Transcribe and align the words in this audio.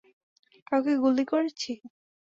কাউকে 0.67 0.93
গুলি 1.03 1.23
করেছি? 1.31 1.71